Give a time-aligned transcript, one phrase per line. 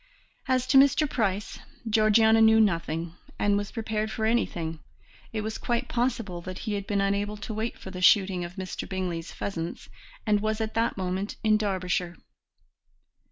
[0.47, 1.07] As to Mr.
[1.07, 4.79] Price, Georgiana knew nothing, and was prepared for anything;
[5.31, 8.55] it was quite possible that he had been unable to wait for the shooting of
[8.55, 8.89] Mr.
[8.89, 9.89] Bingley's pheasants
[10.25, 12.15] and was at that moment in Derbyshire.